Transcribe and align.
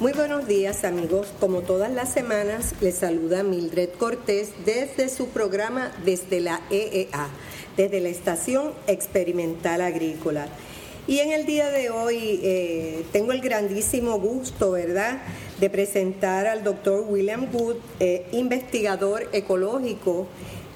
Muy 0.00 0.12
buenos 0.12 0.46
días 0.46 0.84
amigos, 0.84 1.28
como 1.40 1.62
todas 1.62 1.90
las 1.90 2.12
semanas 2.12 2.74
les 2.80 2.96
saluda 2.96 3.42
Mildred 3.42 3.90
Cortés 3.98 4.50
desde 4.66 5.08
su 5.08 5.28
programa 5.28 5.92
desde 6.04 6.40
la 6.40 6.60
EEA, 6.70 7.28
desde 7.76 8.00
la 8.00 8.10
Estación 8.10 8.72
Experimental 8.86 9.80
Agrícola. 9.80 10.48
Y 11.06 11.18
en 11.18 11.32
el 11.32 11.44
día 11.44 11.70
de 11.70 11.90
hoy 11.90 12.40
eh, 12.42 13.04
tengo 13.12 13.32
el 13.32 13.42
grandísimo 13.42 14.18
gusto, 14.18 14.70
¿verdad?, 14.70 15.22
de 15.60 15.68
presentar 15.68 16.46
al 16.46 16.64
doctor 16.64 17.04
William 17.06 17.46
Wood, 17.52 17.76
eh, 18.00 18.26
investigador 18.32 19.28
ecológico 19.32 20.26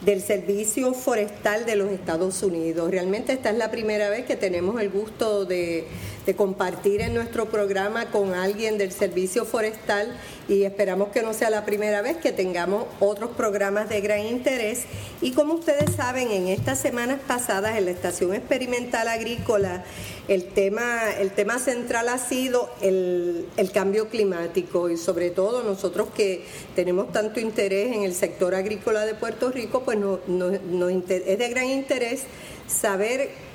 del 0.02 0.20
Servicio 0.20 0.92
Forestal 0.92 1.64
de 1.64 1.76
los 1.76 1.90
Estados 1.90 2.42
Unidos. 2.42 2.90
Realmente 2.90 3.32
esta 3.32 3.50
es 3.50 3.56
la 3.56 3.70
primera 3.70 4.10
vez 4.10 4.26
que 4.26 4.36
tenemos 4.36 4.80
el 4.80 4.90
gusto 4.90 5.46
de, 5.46 5.86
compartir 6.34 7.00
en 7.00 7.14
nuestro 7.14 7.46
programa 7.46 8.06
con 8.10 8.34
alguien 8.34 8.78
del 8.78 8.92
Servicio 8.92 9.44
Forestal 9.44 10.16
y 10.48 10.64
esperamos 10.64 11.08
que 11.08 11.22
no 11.22 11.32
sea 11.34 11.50
la 11.50 11.64
primera 11.64 12.02
vez 12.02 12.16
que 12.16 12.32
tengamos 12.32 12.86
otros 13.00 13.30
programas 13.30 13.88
de 13.88 14.00
gran 14.00 14.20
interés. 14.20 14.84
Y 15.20 15.32
como 15.32 15.54
ustedes 15.54 15.94
saben, 15.94 16.30
en 16.30 16.48
estas 16.48 16.78
semanas 16.78 17.20
pasadas 17.26 17.76
en 17.76 17.84
la 17.84 17.90
Estación 17.90 18.34
Experimental 18.34 19.08
Agrícola, 19.08 19.84
el 20.28 20.44
tema, 20.44 21.10
el 21.18 21.30
tema 21.30 21.58
central 21.58 22.08
ha 22.08 22.18
sido 22.18 22.70
el, 22.80 23.46
cambio 23.72 24.08
climático 24.08 24.90
y 24.90 24.96
sobre 24.96 25.30
todo 25.30 25.62
nosotros 25.62 26.08
que 26.14 26.44
tenemos 26.74 27.12
tanto 27.12 27.40
interés 27.40 27.94
en 27.94 28.02
el 28.02 28.14
sector 28.14 28.54
agrícola 28.54 29.06
de 29.06 29.14
Puerto 29.14 29.50
Rico, 29.50 29.82
pues 29.84 29.98
es 29.98 31.38
de 31.38 31.48
gran 31.48 31.66
interés 31.66 32.24
saber 32.66 33.47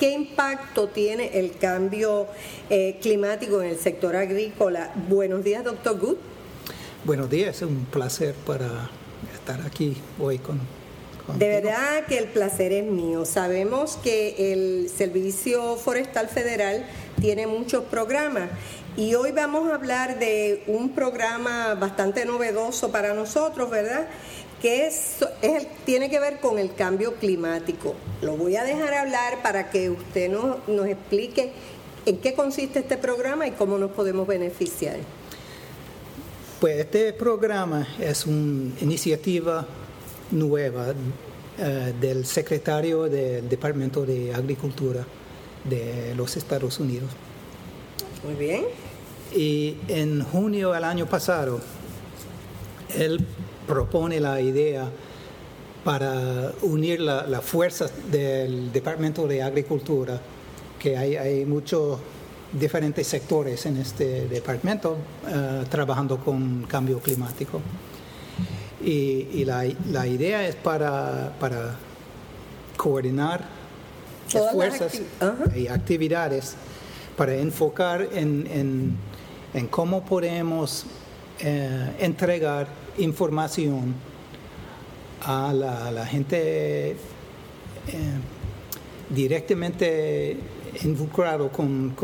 qué 0.00 0.10
impacto 0.12 0.88
tiene 0.88 1.38
el 1.38 1.58
cambio 1.58 2.26
eh, 2.70 2.98
climático 3.02 3.60
en 3.60 3.68
el 3.68 3.78
sector 3.78 4.16
agrícola. 4.16 4.90
Buenos 5.08 5.44
días, 5.44 5.62
doctor 5.62 5.98
Good. 6.00 6.16
Buenos 7.04 7.28
días, 7.28 7.56
es 7.56 7.62
un 7.62 7.84
placer 7.84 8.34
para 8.46 8.90
estar 9.34 9.60
aquí 9.60 9.98
hoy 10.18 10.38
con 10.38 10.58
de 11.36 11.48
verdad 11.48 12.06
que 12.08 12.18
el 12.18 12.26
placer 12.26 12.72
es 12.72 12.84
mío. 12.84 13.24
Sabemos 13.24 13.96
que 14.02 14.52
el 14.52 14.88
Servicio 14.88 15.76
Forestal 15.76 16.28
Federal 16.28 16.84
tiene 17.20 17.46
muchos 17.46 17.84
programas 17.84 18.50
y 18.96 19.14
hoy 19.14 19.30
vamos 19.30 19.70
a 19.70 19.76
hablar 19.76 20.18
de 20.18 20.64
un 20.66 20.90
programa 20.90 21.74
bastante 21.74 22.24
novedoso 22.24 22.90
para 22.90 23.14
nosotros, 23.14 23.70
¿verdad? 23.70 24.08
Que 24.60 24.86
es, 24.86 25.16
tiene 25.86 26.10
que 26.10 26.20
ver 26.20 26.38
con 26.40 26.58
el 26.58 26.74
cambio 26.74 27.14
climático. 27.14 27.94
Lo 28.20 28.36
voy 28.36 28.56
a 28.56 28.64
dejar 28.64 28.92
hablar 28.92 29.42
para 29.42 29.70
que 29.70 29.90
usted 29.90 30.30
nos, 30.30 30.68
nos 30.68 30.86
explique 30.86 31.52
en 32.06 32.18
qué 32.18 32.34
consiste 32.34 32.80
este 32.80 32.98
programa 32.98 33.46
y 33.46 33.52
cómo 33.52 33.78
nos 33.78 33.90
podemos 33.92 34.26
beneficiar. 34.26 34.98
Pues 36.60 36.78
este 36.78 37.12
programa 37.14 37.88
es 37.98 38.26
una 38.26 38.78
iniciativa 38.80 39.66
nueva 40.30 40.94
eh, 41.58 41.94
del 42.00 42.26
secretario 42.26 43.04
del 43.04 43.48
Departamento 43.48 44.04
de 44.04 44.34
Agricultura 44.34 45.04
de 45.64 46.14
los 46.14 46.36
Estados 46.36 46.78
Unidos. 46.78 47.10
Muy 48.24 48.34
bien. 48.34 48.64
Y 49.34 49.76
en 49.88 50.22
junio 50.24 50.72
del 50.72 50.84
año 50.84 51.06
pasado, 51.06 51.60
él 52.96 53.24
propone 53.70 54.18
la 54.18 54.40
idea 54.40 54.90
para 55.84 56.52
unir 56.62 57.00
las 57.00 57.28
la 57.28 57.40
fuerzas 57.40 57.92
del 58.10 58.72
Departamento 58.72 59.28
de 59.28 59.44
Agricultura, 59.44 60.20
que 60.76 60.96
hay, 60.96 61.14
hay 61.14 61.44
muchos 61.46 62.00
diferentes 62.52 63.06
sectores 63.06 63.64
en 63.66 63.76
este 63.76 64.26
departamento 64.26 64.96
eh, 65.28 65.64
trabajando 65.70 66.18
con 66.18 66.64
cambio 66.64 66.98
climático. 66.98 67.60
Y, 68.82 69.44
la, 69.44 70.06
idea 70.06 70.48
es 70.48 70.56
para, 70.56 71.32
para 71.38 71.76
coordinar 72.76 73.44
esfuerzos 74.34 75.00
y 75.54 75.68
actividades 75.68 76.56
para 77.16 77.34
enfocar 77.34 78.08
en, 78.14 78.96
cómo 79.70 80.02
podemos 80.04 80.86
eh, 81.40 81.92
entregar 82.00 82.79
información 83.00 83.94
a 85.22 85.52
la, 85.52 86.06
gente 86.06 86.90
eh, 86.90 86.96
directamente 89.10 90.36
involucrado 90.82 91.50
con 91.50 91.94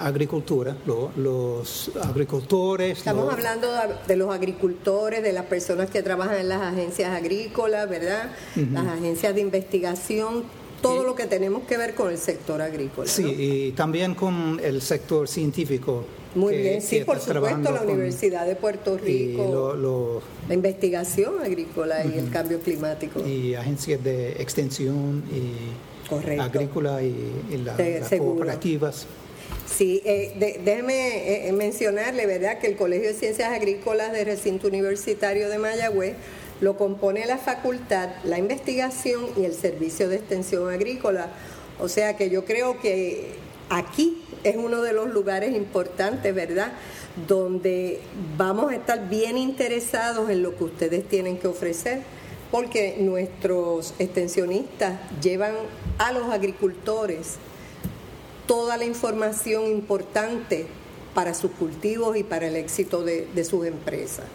agricultura, 0.00 0.76
los 1.16 1.90
agricultores. 2.02 2.98
Estamos 2.98 3.32
hablando 3.32 3.68
de 4.06 4.16
los 4.16 4.34
agricultores, 4.34 5.22
de 5.22 5.32
las 5.32 5.46
personas 5.46 5.90
que 5.90 6.02
trabajan 6.02 6.38
en 6.38 6.48
las 6.48 6.62
agencias 6.62 7.10
agrícolas, 7.10 7.88
¿verdad? 7.88 8.30
Las 8.72 8.86
agencias 8.86 9.34
de 9.34 9.40
investigación, 9.40 10.44
todo 10.82 11.04
lo 11.04 11.14
que 11.14 11.26
tenemos 11.26 11.62
que 11.64 11.76
ver 11.76 11.94
con 11.94 12.10
el 12.10 12.18
sector 12.18 12.60
agrícola. 12.60 13.08
Sí, 13.08 13.24
y 13.24 13.72
también 13.72 14.14
con 14.14 14.60
el 14.62 14.82
sector 14.82 15.28
científico. 15.28 16.04
Muy 16.34 16.56
bien, 16.56 16.82
sí, 16.82 17.00
por 17.04 17.20
supuesto, 17.20 17.72
la 17.72 17.82
Universidad 17.82 18.46
de 18.46 18.56
Puerto 18.56 18.98
Rico, 18.98 20.22
la 20.48 20.54
investigación 20.54 21.40
agrícola 21.40 22.04
y 22.04 22.18
el 22.18 22.30
cambio 22.30 22.60
climático. 22.60 23.26
Y 23.26 23.54
agencias 23.54 24.02
de 24.02 24.32
extensión 24.32 25.22
y 25.30 26.40
agrícola 26.40 27.02
y, 27.02 27.14
las 27.64 28.10
cooperativas. 28.10 29.06
Sí, 29.66 30.02
eh, 30.04 30.60
déjeme 30.64 31.48
eh, 31.48 31.52
mencionarle, 31.52 32.26
¿verdad?, 32.26 32.58
que 32.58 32.66
el 32.66 32.76
Colegio 32.76 33.08
de 33.08 33.14
Ciencias 33.14 33.50
Agrícolas 33.52 34.12
del 34.12 34.26
Recinto 34.26 34.68
Universitario 34.68 35.48
de 35.48 35.58
Mayagüez 35.58 36.14
lo 36.60 36.76
compone 36.76 37.26
la 37.26 37.38
facultad, 37.38 38.10
la 38.24 38.38
investigación 38.38 39.26
y 39.36 39.44
el 39.44 39.54
servicio 39.54 40.08
de 40.08 40.16
extensión 40.16 40.70
agrícola. 40.70 41.28
O 41.80 41.88
sea 41.88 42.16
que 42.16 42.30
yo 42.30 42.44
creo 42.44 42.80
que 42.80 43.32
aquí 43.68 44.22
es 44.42 44.56
uno 44.56 44.82
de 44.82 44.92
los 44.92 45.08
lugares 45.08 45.54
importantes, 45.54 46.34
¿verdad?, 46.34 46.72
donde 47.28 48.00
vamos 48.36 48.72
a 48.72 48.76
estar 48.76 49.08
bien 49.08 49.38
interesados 49.38 50.28
en 50.30 50.42
lo 50.42 50.56
que 50.56 50.64
ustedes 50.64 51.08
tienen 51.08 51.38
que 51.38 51.46
ofrecer, 51.46 52.02
porque 52.50 52.96
nuestros 52.98 53.94
extensionistas 53.98 54.98
llevan 55.20 55.54
a 55.98 56.12
los 56.12 56.28
agricultores 56.30 57.36
toda 58.46 58.76
la 58.76 58.84
información 58.84 59.66
importante 59.66 60.66
para 61.14 61.34
sus 61.34 61.52
cultivos 61.52 62.16
y 62.16 62.24
para 62.24 62.48
el 62.48 62.56
éxito 62.56 63.02
de, 63.02 63.44
sus 63.44 63.66
empresas. 63.66 64.26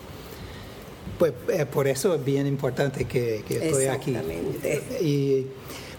Pues 1.17 1.34
eh, 1.50 1.66
por 1.66 1.88
eso 1.88 2.16
es 2.16 2.23
bien 2.23 2.47
importante 2.47 3.06
que, 3.06 3.44
estoy 3.50 3.85
aquí. 3.85 4.16
Y 5.01 5.46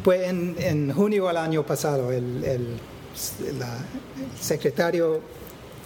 pues 0.02 0.28
en, 0.28 0.92
junio 0.92 1.26
del 1.28 1.36
año 1.36 1.64
pasado 1.64 2.10
el, 2.10 2.78
secretario 4.41 5.21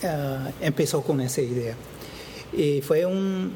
eh, 0.03 0.53
empezó 0.61 1.03
con 1.03 1.21
esa 1.21 1.41
idea. 1.41 1.75
Y 2.53 2.81
fue 2.83 3.05
un, 3.05 3.53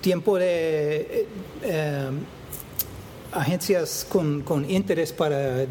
tiempo 0.00 0.36
de 0.36 1.26
eh, 1.62 2.10
agencias 3.32 4.06
con, 4.08 4.42
con 4.42 4.68
interés 4.68 5.12
para 5.12 5.66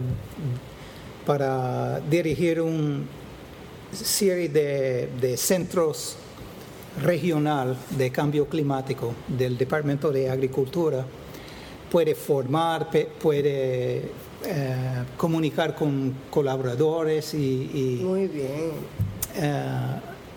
para 1.26 2.00
dirigir 2.02 2.62
una 2.62 3.04
serie 3.92 4.50
de, 4.50 5.36
centros 5.38 6.16
regional 7.02 7.78
de 7.90 8.12
cambio 8.12 8.48
climático 8.48 9.14
del 9.28 9.58
Departamento 9.58 10.12
de 10.12 10.30
Agricultura. 10.30 11.06
Puede 11.92 12.16
formar, 12.16 12.90
puede 13.22 14.12
eh, 14.48 14.76
comunicar 15.18 15.76
con 15.76 16.14
colaboradores 16.30 17.34
y, 17.34 18.02
Muy 18.04 18.28
bien. 18.28 18.72
Eh, 19.36 19.62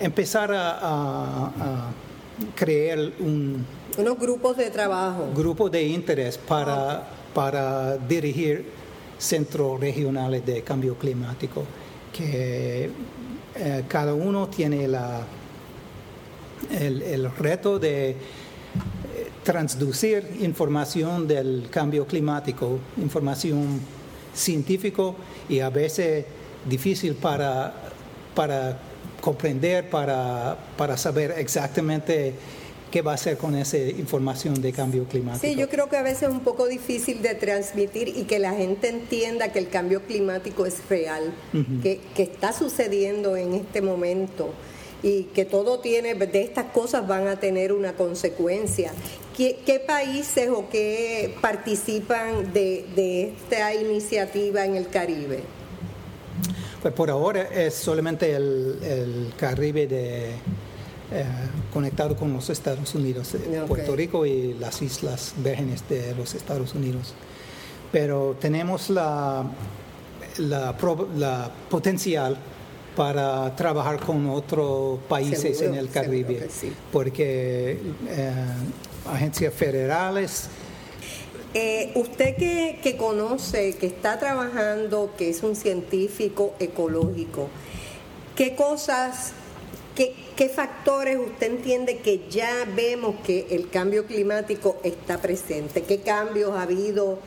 empezar 0.01 0.51
a, 0.55 1.91
crear 2.55 2.99
un, 3.19 3.67
unos 3.99 4.19
grupos 4.19 4.57
de 4.57 4.71
trabajo. 4.71 5.29
Grupos 5.35 5.71
de 5.71 5.83
interés 5.83 6.39
para, 6.39 7.07
para 7.35 7.97
dirigir 7.97 8.65
centros 9.19 9.79
regionales 9.81 10.47
de 10.47 10.63
cambio 10.63 10.97
climático, 10.97 11.65
que 12.17 12.91
eh, 13.57 13.85
cada 13.89 14.15
uno 14.15 14.49
tiene 14.49 14.89
la, 14.89 15.21
el, 16.71 17.31
reto 17.37 17.79
de 17.79 18.17
transducir 19.43 20.39
información 20.41 21.27
del 21.27 21.69
cambio 21.71 22.07
climático, 22.07 22.79
información 22.99 23.98
científico 24.35 25.17
y 25.49 25.61
a 25.61 25.71
veces 25.71 26.25
difícil 26.69 27.15
para, 27.15 27.75
para 28.35 28.79
comprender, 29.21 29.89
para, 29.91 30.57
para 30.77 30.97
saber 30.97 31.35
exactamente 31.39 32.35
qué 32.91 33.03
va 33.03 33.13
a 33.13 33.15
hacer 33.15 33.37
con 33.37 33.55
esa 33.55 33.77
información 33.79 34.61
de 34.61 34.73
cambio 34.73 35.05
climático. 35.05 35.47
Sí, 35.47 35.57
yo 35.57 35.69
creo 35.69 35.89
que 35.89 35.97
a 35.97 36.03
veces 36.03 36.25
es 36.25 36.29
un 36.31 36.41
poco 36.41 36.67
difícil 36.67 37.23
de 37.23 37.35
transmitir 37.35 38.09
y 38.09 38.25
que 38.25 38.39
la 38.39 38.55
gente 38.55 38.89
entienda 38.89 39.53
que 39.53 39.59
el 39.59 39.69
cambio 39.69 40.03
climático 40.03 40.67
es 40.67 40.77
real, 40.89 41.33
que, 41.83 42.01
que, 42.15 42.23
está 42.23 42.53
sucediendo 42.53 43.37
en 43.37 43.55
este 43.55 43.83
momento 43.83 44.53
y 45.03 45.25
que 45.25 45.45
todo 45.45 45.79
tiene, 45.79 46.15
de 46.15 46.43
estas 46.43 46.67
cosas 46.73 47.07
van 47.07 47.29
a 47.29 47.39
tener 47.39 47.73
una 47.73 47.93
consecuencia. 47.95 48.93
¿Qué, 49.37 49.61
qué 49.65 49.79
países 49.79 50.49
o 50.51 50.69
qué 50.69 51.37
participan 51.41 52.53
de, 52.53 52.87
de 52.97 53.29
esta 53.29 53.75
iniciativa 53.75 54.65
en 54.65 54.75
el 54.75 54.89
Caribe? 54.89 55.41
Pues 56.83 56.95
por 56.95 57.11
ahora 57.11 57.43
es 57.43 57.75
solamente 57.75 58.35
el, 58.35 58.79
el 58.83 59.33
Caribe 59.37 59.87
de 59.87 60.31
eh, 60.31 61.25
conectado 61.73 62.17
con 62.17 62.33
los 62.33 62.51
Estados 62.51 62.95
Unidos, 62.95 63.35
eh, 63.35 63.63
Puerto 63.67 63.95
Rico 63.95 64.27
y 64.27 64.55
las 64.55 64.83
Islas 64.83 65.35
Vírgenes 65.37 65.89
de 65.89 66.15
los 66.15 66.35
Estados 66.35 66.75
Unidos. 66.75 67.15
Pero 67.91 68.37
tenemos 68.41 68.91
la, 68.91 69.45
la, 70.39 70.77
la 71.17 71.51
potencial 71.71 72.37
para 72.99 73.55
trabajar 73.55 74.01
con 74.01 74.29
otros 74.29 74.99
países 75.09 75.63
en 75.63 75.77
el 75.77 75.89
Caribe, 75.89 76.49
porque 76.91 77.79
eh, 78.09 78.33
agencias 79.07 79.55
federales... 79.55 80.49
usted 81.95 82.37
que, 82.37 82.81
que 82.83 82.97
conoce, 82.97 83.77
que 83.77 83.87
está 83.87 84.19
trabajando, 84.19 85.13
que 85.17 85.31
es 85.31 85.45
un 85.45 85.55
científico 85.55 86.55
ecológico, 86.59 87.49
¿qué 88.35 88.57
cosas 88.57 89.33
¿Qué, 90.37 90.49
factores 90.49 91.19
usted 91.19 91.51
entiende 91.51 91.99
que 91.99 92.29
ya 92.31 92.65
vemos 92.77 93.17
que 93.27 93.49
el 93.51 93.69
cambio 93.69 94.07
climático 94.07 94.77
está 94.85 95.21
presente? 95.21 95.83
¿Qué 95.83 95.99
cambios 96.03 96.53
ha 96.53 96.63
habido 96.63 97.19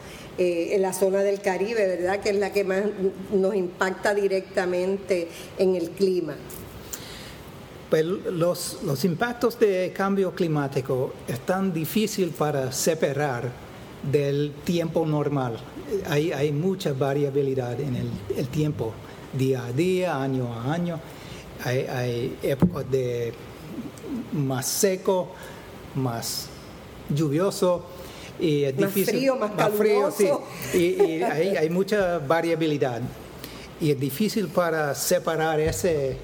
eh, 0.41 0.75
en 0.75 0.81
la 0.81 0.93
zona 0.93 1.19
del 1.23 1.41
Caribe, 1.41 1.87
verdad? 1.87 2.19
Que 2.19 2.29
es 2.29 2.35
la 2.35 2.51
que 2.51 2.63
más 2.63 2.83
nos 3.31 3.55
impacta 3.55 4.13
directamente 4.13 5.27
en 5.57 5.75
el 5.75 5.91
clima. 5.91 6.35
Pues 7.89 8.05
los, 8.05 8.79
los 8.83 9.03
impactos 9.03 9.59
de 9.59 9.91
cambio 9.95 10.33
climático 10.33 11.13
están 11.27 11.73
difíciles 11.73 12.33
para 12.33 12.71
separar 12.71 13.51
del 14.01 14.53
tiempo 14.63 15.05
normal. 15.05 15.57
Hay, 16.09 16.31
hay 16.31 16.51
mucha 16.51 16.93
variabilidad 16.93 17.79
en 17.79 17.95
el, 17.97 18.09
el 18.37 18.47
tiempo, 18.47 18.93
día 19.33 19.65
a 19.65 19.71
día, 19.73 20.21
año 20.21 20.53
a 20.53 20.73
año 20.73 20.99
hay, 21.63 22.37
épocas 22.41 22.89
de 22.89 23.33
más 24.33 24.67
seco, 24.67 25.29
más 25.95 26.47
lluvioso 27.09 27.85
y 28.41 28.63
es 28.63 28.77
más 28.77 28.93
difícil, 28.93 29.19
frío, 29.19 29.35
más, 29.35 29.71
frío, 29.77 30.11
sí. 30.11 30.27
Y, 30.77 31.21
hay, 31.21 31.69
mucha 31.69 32.17
variabilidad 32.17 33.01
y 33.79 33.91
es 33.91 33.99
difícil 33.99 34.47
para 34.47 34.95
separar 34.95 35.59
esa 35.59 35.89
eh, 35.89 36.17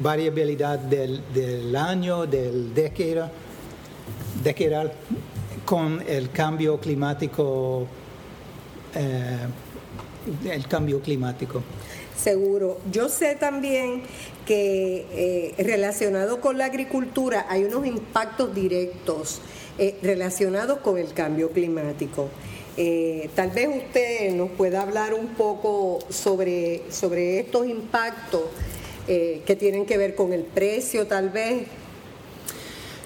variabilidad 0.00 0.78
del, 0.78 1.74
año, 1.74 2.26
del 2.26 2.74
década, 2.74 3.30
decadal 4.42 4.92
con 5.64 6.02
el 6.06 6.30
cambio 6.30 6.78
climático, 6.78 7.86
eh, 8.94 9.38
el 10.50 10.68
cambio 10.68 11.00
climático. 11.00 11.62
Seguro. 12.16 12.78
Yo 12.90 13.08
sé 13.08 13.34
también 13.34 14.02
que 14.46 15.06
eh, 15.58 15.62
relacionado 15.62 16.40
con 16.40 16.58
la 16.58 16.66
agricultura 16.66 17.46
hay 17.48 17.64
unos 17.64 17.86
impactos 17.86 18.54
directos 18.54 19.40
eh, 19.78 19.96
relacionados 20.02 20.78
con 20.78 20.98
el 20.98 21.12
cambio 21.12 21.50
climático. 21.50 22.28
Eh, 22.76 23.30
tal 23.34 23.50
vez 23.50 23.68
usted 23.68 24.32
nos 24.34 24.50
pueda 24.50 24.82
hablar 24.82 25.14
un 25.14 25.28
poco 25.28 26.00
sobre, 26.08 26.82
sobre 26.90 27.40
estos 27.40 27.66
impactos 27.66 28.42
que 29.06 29.56
tienen 29.58 29.84
que 29.84 29.98
ver 29.98 30.14
con 30.14 30.32
el 30.32 30.44
precio, 30.44 31.06
tal 31.06 31.28
vez. 31.28 31.66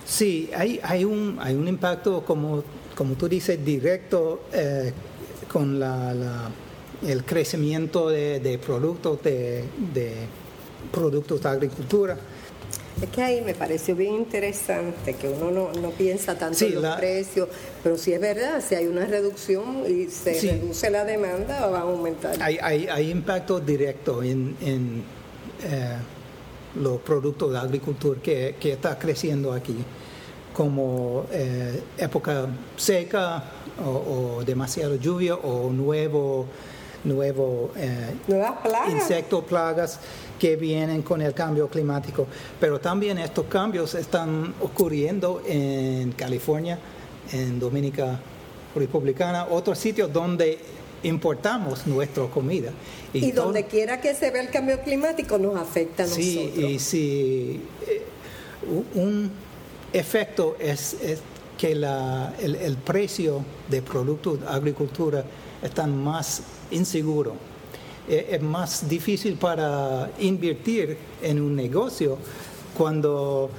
Sí, 0.07 0.49
hay, 0.55 0.79
hay, 0.85 1.05
un, 1.05 1.39
hay 1.41 1.57
un 1.57 1.67
impacto, 1.67 2.25
como, 2.25 2.63
como 2.95 3.15
tú 3.15 3.29
dices, 3.29 3.65
directo 3.65 4.43
con 5.49 5.81
la 5.81 6.53
el 7.07 7.25
crecimiento 7.25 8.09
de, 8.09 8.61
productos 8.65 9.23
de, 9.23 9.65
productos 10.93 11.43
de 11.43 11.49
agricultura. 11.49 12.19
Es 13.03 13.09
que 13.11 13.23
ahí 13.23 13.41
me 13.41 13.55
pareció 13.55 13.95
bien 13.95 14.15
interesante 14.15 15.15
que 15.15 15.29
uno 15.29 15.71
no, 15.73 15.91
piensa 15.91 16.37
tanto 16.37 16.65
en 16.65 16.83
los 16.83 16.97
precios, 16.97 17.49
pero 17.83 17.97
si 17.97 18.13
es 18.13 18.21
verdad, 18.21 18.63
si 18.67 18.75
hay 18.75 18.87
una 18.87 19.07
reducción 19.07 19.85
y 19.89 20.11
se 20.11 20.41
reduce 20.41 20.91
la 20.91 21.05
demanda, 21.05 21.67
va 21.67 21.79
a 21.79 21.83
aumentar. 21.83 22.37
Hay, 22.43 22.59
hay, 22.59 23.11
impacto 23.11 23.61
directo 23.61 24.23
en, 24.23 24.57
eh, 25.63 25.97
los 26.81 27.01
productos 27.01 27.53
de 27.53 27.59
agricultura 27.59 28.21
que, 28.21 28.57
está 28.61 28.99
creciendo 28.99 29.53
aquí, 29.53 29.77
como 30.53 31.27
eh, 31.31 31.81
época 31.99 32.47
seca 32.77 33.45
o, 33.85 34.39
o 34.39 34.45
demasiada 34.45 34.97
lluvia 34.97 35.37
o 35.37 35.71
nuevo 35.71 36.47
nuevo 37.05 37.71
eh, 37.77 38.15
plagas. 38.27 38.91
insectos, 38.91 39.45
plagas 39.45 40.01
que 40.39 40.57
vienen 40.57 41.03
con 41.03 41.21
el 41.21 41.35
cambio 41.35 41.69
climático. 41.69 42.27
Pero 42.61 42.81
también 42.81 43.19
estos 43.19 43.47
cambios 43.47 43.95
están 43.95 44.55
ocurriendo 44.61 45.43
en 45.47 46.13
California, 46.13 46.79
en 47.33 47.59
Dominica 47.59 48.21
Republicana, 48.75 49.47
otros 49.51 49.79
sitios 49.79 50.13
donde 50.13 50.59
importamos 51.03 51.87
nuestra 51.87 52.27
comida. 52.27 52.71
Y, 53.13 53.33
donde 53.33 53.65
quiera 53.67 54.01
que 54.01 54.15
se 54.15 54.31
vea 54.31 54.43
el 54.43 54.51
cambio 54.51 54.81
climático 54.83 55.39
nos 55.39 55.57
afecta 55.57 56.05
a 56.05 56.07
sí, 56.07 56.53
Y 56.57 56.79
si 56.79 57.61
eh, 57.87 58.03
un 58.95 59.31
efecto 59.93 60.57
es, 60.59 60.97
que 61.57 61.75
la, 61.75 62.35
el, 62.41 62.55
el, 62.55 62.77
precio 62.77 63.45
de 63.69 63.83
productos 63.83 64.41
de 64.41 64.47
agricultura 64.47 65.25
están 65.63 65.97
más 65.97 66.43
inseguro. 66.71 67.35
Eh, 68.09 68.29
es 68.31 68.43
más 68.43 68.89
difícil 68.89 69.35
para 69.35 70.11
invertir 70.21 70.97
en 71.23 71.41
un 71.41 71.55
negocio 71.55 72.19
cuando 72.77 73.51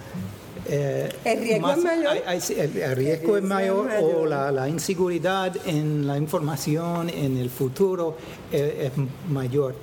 eh, 0.68 1.10
el 1.24 1.40
riesgo 1.42 1.72
es 1.72 1.78
mayor, 1.84 2.18
el, 2.26 2.96
riesgo 2.96 3.38
es 3.38 3.44
mayor, 3.44 3.90
o 4.02 4.26
la, 4.26 4.68
inseguridad 4.68 5.56
en 5.68 6.08
la 6.08 6.18
información 6.18 7.10
en 7.10 7.38
el 7.38 7.50
futuro 7.50 8.18
es, 8.52 8.92
mayor. 9.30 9.76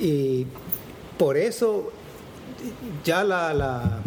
Y 0.00 0.46
por 1.16 1.36
eso 1.36 1.92
ya 3.04 3.22
la, 3.22 3.54
la, 3.54 4.00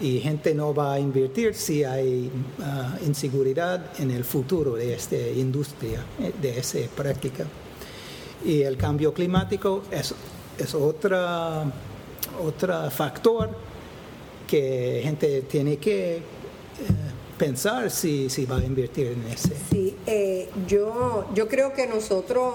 Y 0.00 0.20
gente 0.20 0.54
no 0.54 0.72
va 0.72 0.94
a 0.94 1.00
invertir 1.00 1.54
si 1.54 1.82
hay 1.82 2.30
ah, 2.60 2.96
inseguridad 3.04 3.98
en 3.98 4.12
el 4.12 4.22
futuro 4.24 4.76
de 4.76 4.94
esta 4.94 5.16
industria, 5.16 6.04
de 6.40 6.58
esa 6.58 6.78
práctica. 6.96 7.44
Y 8.44 8.62
el 8.62 8.76
cambio 8.76 9.12
climático 9.12 9.82
es, 9.90 10.14
es 10.58 10.74
otra, 10.74 11.64
otro 12.42 12.90
factor 12.90 13.50
que 14.46 15.00
gente 15.02 15.42
tiene 15.42 15.76
que 15.76 16.16
eh, 16.16 16.22
pensar 17.36 17.90
si, 17.90 18.28
si, 18.30 18.46
va 18.46 18.58
a 18.58 18.64
invertir 18.64 19.08
en 19.08 19.24
ese. 19.32 19.54
Sí, 19.70 19.96
eh, 20.06 20.48
yo, 20.66 21.26
yo 21.34 21.48
creo 21.48 21.74
que 21.74 21.86
nosotros, 21.86 22.54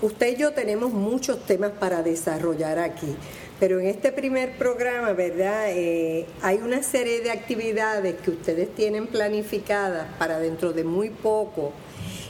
usted 0.00 0.34
y 0.34 0.40
yo 0.40 0.52
tenemos 0.52 0.92
muchos 0.92 1.44
temas 1.44 1.72
para 1.72 2.02
desarrollar 2.02 2.78
aquí, 2.78 3.14
pero 3.58 3.80
en 3.80 3.86
este 3.86 4.12
primer 4.12 4.56
programa, 4.56 5.12
¿verdad? 5.12 5.70
Eh, 5.70 6.26
hay 6.42 6.58
una 6.58 6.82
serie 6.82 7.20
de 7.20 7.32
actividades 7.32 8.14
que 8.20 8.30
ustedes 8.30 8.74
tienen 8.74 9.08
planificadas 9.08 10.06
para 10.18 10.38
dentro 10.38 10.72
de 10.72 10.84
muy 10.84 11.10
poco 11.10 11.72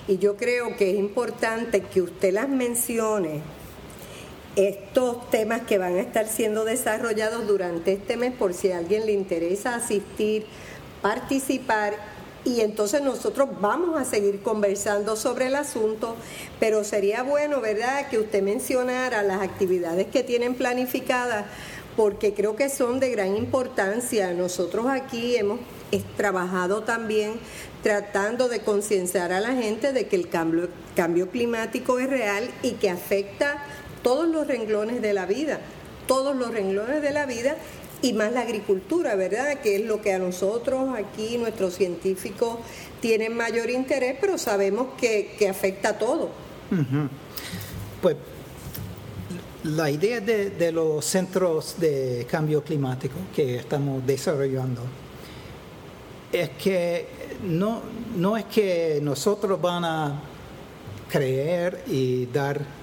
y 0.08 0.16
yo 0.16 0.36
creo 0.36 0.74
que 0.76 0.90
es 0.90 0.96
importante 0.96 1.82
que 1.82 2.00
usted 2.00 2.32
las 2.32 2.48
mencione 2.48 3.42
estos 4.58 5.30
temas 5.30 5.62
que 5.62 5.78
van 5.78 5.96
a 5.96 6.00
estar 6.00 6.26
siendo 6.26 6.64
desarrollados 6.64 7.46
durante 7.46 7.92
este 7.92 8.16
mes 8.16 8.32
por 8.32 8.54
si 8.54 8.72
a 8.72 8.78
alguien 8.78 9.06
le 9.06 9.12
interesa 9.12 9.76
asistir, 9.76 10.46
participar 11.00 11.94
y 12.44 12.62
entonces 12.62 13.02
nosotros 13.02 13.48
vamos 13.60 14.00
a 14.00 14.04
seguir 14.04 14.42
conversando 14.42 15.14
sobre 15.14 15.46
el 15.46 15.54
asunto, 15.54 16.16
pero 16.58 16.82
sería 16.82 17.22
bueno, 17.22 17.60
¿verdad?, 17.60 18.08
que 18.08 18.18
usted 18.18 18.42
mencionara 18.42 19.22
las 19.22 19.42
actividades 19.42 20.08
que 20.08 20.24
tienen 20.24 20.54
planificadas, 20.54 21.46
porque 21.96 22.34
creo 22.34 22.56
que 22.56 22.68
son 22.68 22.98
de 22.98 23.10
gran 23.10 23.36
importancia. 23.36 24.32
Nosotros 24.32 24.86
aquí 24.88 25.36
hemos 25.36 25.60
trabajado 26.16 26.82
también 26.82 27.34
tratando 27.84 28.48
de 28.48 28.60
concienciar 28.60 29.32
a 29.32 29.40
la 29.40 29.54
gente 29.54 29.92
de 29.92 30.08
que 30.08 30.16
el 30.16 30.28
cambio, 30.28 30.68
cambio 30.96 31.28
climático 31.30 32.00
es 32.00 32.10
real 32.10 32.50
y 32.62 32.72
que 32.72 32.90
afecta 32.90 33.62
todos 34.02 34.28
los 34.28 34.46
renglones 34.46 35.02
de 35.02 35.12
la 35.12 35.26
vida, 35.26 35.60
todos 36.06 36.36
los 36.36 36.52
renglones 36.52 37.02
de 37.02 37.12
la 37.12 37.26
vida 37.26 37.56
y 38.00 38.12
más 38.12 38.32
la 38.32 38.42
agricultura, 38.42 39.14
¿verdad? 39.16 39.60
Que 39.60 39.76
es 39.76 39.84
lo 39.84 40.00
que 40.00 40.12
a 40.12 40.18
nosotros 40.18 40.90
aquí, 40.96 41.36
nuestros 41.36 41.74
científicos, 41.74 42.58
tienen 43.00 43.36
mayor 43.36 43.70
interés, 43.70 44.16
pero 44.20 44.38
sabemos 44.38 44.88
que, 44.98 45.36
afecta 45.48 45.90
a 45.90 45.98
todo. 45.98 46.30
Pues 48.00 48.16
la 49.64 49.90
idea 49.90 50.20
de, 50.20 50.72
los 50.72 51.04
centros 51.04 51.76
de 51.78 52.26
cambio 52.30 52.62
climático 52.62 53.16
que 53.34 53.56
estamos 53.56 54.06
desarrollando 54.06 54.82
es 56.32 56.50
que 56.50 57.06
no, 57.42 57.82
no 58.16 58.36
es 58.36 58.44
que 58.44 59.00
nosotros 59.02 59.60
van 59.60 59.84
a 59.84 60.22
creer 61.08 61.82
y 61.86 62.26
dar 62.26 62.77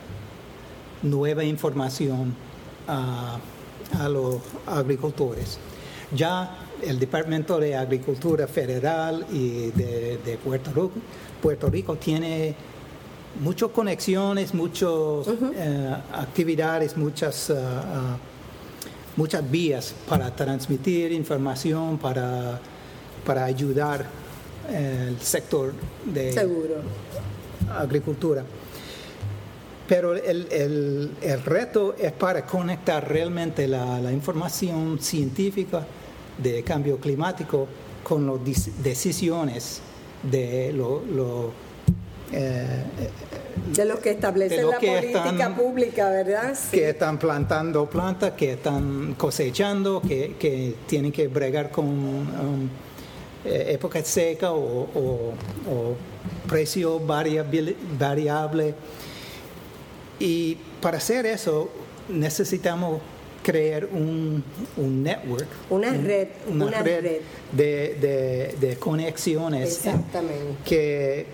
nueva 1.06 1.44
información 1.44 2.36
a 2.88 3.40
a 4.00 4.10
los 4.10 4.38
agricultores. 4.66 5.58
Ya 6.16 6.58
el 6.82 7.00
Departamento 7.00 7.60
de 7.60 7.76
Agricultura 7.76 8.48
Federal 8.48 9.26
y 9.32 9.72
de, 9.72 10.40
Puerto, 10.44 10.72
Rico, 10.72 10.92
Puerto 11.42 11.70
Rico 11.70 11.96
tiene 11.96 12.56
muchas 13.42 13.70
conexiones, 13.70 14.54
muchas 14.54 14.90
eh, 15.56 15.96
actividades, 16.14 16.96
muchas, 16.96 17.50
uh, 17.50 17.54
uh, 17.54 17.58
muchas 19.16 19.50
vías 19.50 19.94
para 20.08 20.34
transmitir 20.36 21.12
información, 21.12 21.98
para, 21.98 22.60
para 23.26 23.46
ayudar 23.46 24.06
el 24.70 25.20
sector 25.20 25.74
de 26.06 26.34
agricultura. 27.70 28.44
Pero 29.88 30.15
el, 30.15 30.48
el, 30.51 31.12
el, 31.22 31.44
reto 31.44 31.96
es 32.00 32.12
para 32.12 32.46
conectar 32.46 33.08
realmente 33.08 33.68
la, 33.68 34.00
la, 34.00 34.12
información 34.12 34.98
científica 35.00 35.86
de 36.39 36.63
cambio 36.63 36.98
climático 36.98 37.68
con 38.04 38.25
las 38.25 38.39
decisiones 38.82 39.82
de 40.24 40.74
lo, 40.74 41.04
lo 41.06 41.51
eh, 42.32 42.84
de 43.75 43.86
lo 43.86 44.00
que 44.00 44.12
establece 44.12 44.63
la 44.63 44.80
política 44.80 45.56
pública, 45.56 46.10
¿verdad? 46.10 46.58
Que 46.72 46.89
están 46.89 47.20
plantando 47.20 47.88
plantas, 47.88 48.32
que 48.32 48.54
están 48.54 49.13
cosechando, 49.15 50.01
que, 50.01 50.36
que 50.39 50.75
tienen 50.88 51.12
que 51.12 51.27
bregar 51.27 51.70
con 51.70 51.86
um, 51.86 52.70
eh, 53.46 53.74
época 53.74 54.04
seca 54.04 54.51
o, 54.51 54.89
o, 54.96 55.34
o 55.70 55.96
precio 56.48 57.00
variable. 57.00 57.75
variable 57.98 58.74
y 60.20 60.58
para 60.82 60.98
hacer 60.98 61.26
eso 61.26 61.70
necesitamos 62.10 63.02
crear 63.44 63.86
un, 63.86 64.44
un 64.78 65.04
network. 65.04 65.48
Una 65.70 65.92
red. 65.92 66.30
Una, 66.50 66.82
red, 66.82 67.22
De, 67.52 68.56
de, 68.60 68.78
conexiones 68.78 69.82
que 70.66 71.28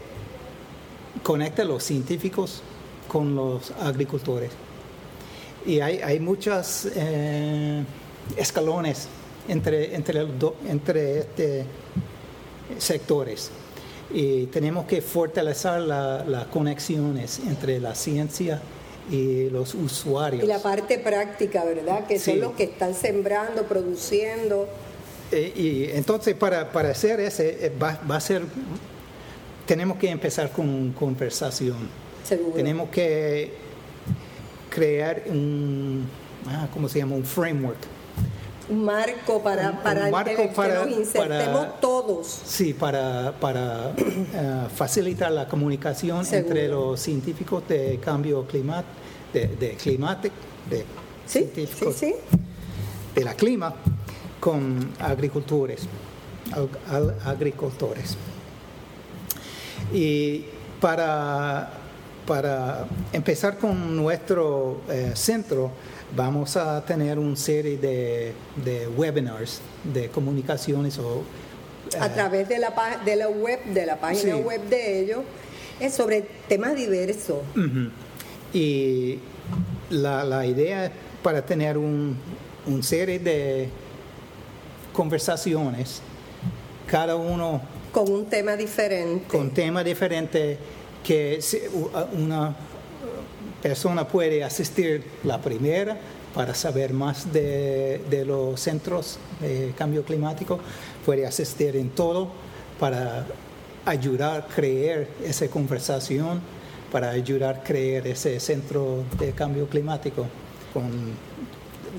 conecta 1.24 1.62
a 1.62 1.66
los 1.66 1.84
científicos 1.84 2.62
con 3.08 3.36
los 3.36 3.72
agricultores. 3.72 4.52
Y 5.66 5.80
hay, 5.80 6.00
hay 6.00 6.20
muchos 6.20 6.88
eh, 6.96 7.84
escalones 8.36 9.08
entre, 9.48 9.96
entre, 9.96 10.28
entre 10.68 11.20
este 11.20 11.66
sectores 12.78 13.52
y 14.14 14.46
tenemos 14.48 14.86
que 14.86 15.02
fortalecer 15.02 15.82
las 15.82 16.46
conexiones 16.48 17.40
entre 17.48 17.80
la 17.80 17.96
ciencia 17.96 18.62
y 19.10 19.50
los 19.50 19.74
usuarios. 19.74 20.44
Y 20.44 20.48
la 20.48 20.60
parte 20.60 21.00
práctica, 21.00 21.64
¿verdad? 21.64 22.06
Que 22.08 22.20
son 22.20 22.40
los 22.40 22.54
que 22.54 22.64
están 22.64 22.94
sembrando, 22.94 23.64
produciendo. 23.64 24.68
Eh, 25.32 25.54
y 25.56 25.98
entonces 25.98 26.36
para, 26.36 26.72
para 26.72 26.90
hacer 26.90 27.22
ese 27.22 27.68
eh, 27.68 27.72
va, 27.82 28.00
va, 28.10 28.18
a 28.18 28.22
ser, 28.22 28.42
tenemos 29.66 29.98
que 29.98 30.10
empezar 30.10 30.52
con 30.52 30.92
conversación. 30.92 31.90
Seguro. 32.24 32.54
Tenemos 32.54 32.90
que 32.90 33.54
crear 34.70 35.24
un, 35.28 36.06
ah, 36.48 36.68
¿cómo 36.74 36.90
se 36.90 37.00
llama? 37.00 37.16
Un 37.16 37.26
framework 37.26 37.80
un 38.72 38.86
marco 38.86 39.44
para, 39.44 39.84
para, 39.84 40.06
que 40.24 40.48
nos 40.48 40.90
insertemos 40.90 41.80
todos. 41.80 42.42
Sí, 42.46 42.74
para, 42.74 43.34
para 43.40 43.92
eh, 43.98 44.68
facilitar 44.74 45.32
la 45.32 45.48
comunicación 45.48 46.26
entre 46.32 46.70
los 46.70 47.00
científicos 47.00 47.68
de 47.68 48.00
cambio 48.04 48.48
climático, 48.48 48.94
de, 49.34 49.48
de 49.48 49.76
climático, 49.76 50.36
de 50.70 50.86
científicos 51.28 52.00
de 52.00 53.24
la 53.24 53.34
clima, 53.34 53.76
con 54.40 54.94
agricultores, 55.00 55.82
agricultores. 57.26 58.16
Y 59.94 60.46
para, 60.80 61.74
para 62.26 62.86
empezar 63.12 63.58
con 63.58 63.96
nuestro 63.98 64.82
eh, 64.90 65.12
centro, 65.14 65.72
vamos 66.16 66.58
a 66.58 66.84
tener 66.86 67.18
una 67.20 67.36
serie 67.36 67.78
de, 67.78 68.88
webinars 68.96 69.62
de 69.84 70.10
comunicaciones 70.10 70.98
o 71.00 71.24
a 72.00 72.08
eh, 72.08 72.10
través 72.10 72.48
de 72.48 72.60
la, 72.60 72.74
de 73.04 73.16
la 73.16 73.30
web, 73.30 73.64
de 73.66 73.86
la 73.86 74.00
página 74.00 74.38
web 74.38 74.62
de 74.70 75.02
ellos, 75.02 75.20
es 75.80 75.94
sobre 75.94 76.22
temas 76.48 76.76
diversos. 76.76 77.40
Y 78.54 79.20
la, 79.90 80.46
idea 80.46 80.86
es 80.86 80.92
para 81.24 81.46
tener 81.46 81.78
una 81.78 82.16
un 82.66 82.84
serie 82.84 83.20
de 83.20 83.70
conversaciones, 84.94 86.02
cada 86.88 87.16
uno... 87.16 87.62
Con 87.92 88.10
un 88.12 88.26
tema 88.26 88.56
diferente. 88.56 89.26
Con 89.28 89.52
tema 89.52 89.84
diferente 89.84 90.58
que 91.04 91.40
una 92.14 92.56
persona 93.62 94.08
puede 94.08 94.44
asistir 94.44 95.04
la 95.24 95.40
primera 95.40 95.98
para 96.34 96.56
saber 96.56 96.94
más 96.94 97.32
de, 97.32 98.24
los 98.26 98.60
centros 98.60 99.20
de 99.40 99.74
cambio 99.78 100.04
climático, 100.04 100.60
puede 101.06 101.26
asistir 101.26 101.76
en 101.76 101.90
todo 101.90 102.30
para 102.80 103.26
ayudar 103.86 104.42
a 104.42 104.46
crear 104.48 105.08
esa 105.24 105.48
conversación, 105.48 106.42
para 106.92 107.12
ayudar 107.12 107.56
a 107.56 107.64
crear 107.64 108.08
ese 108.08 108.40
centro 108.40 109.04
de 109.20 109.32
cambio 109.34 109.68
climático 109.68 110.26
con 110.74 110.90